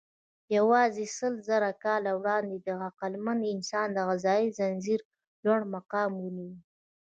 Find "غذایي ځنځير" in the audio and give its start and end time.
4.09-4.99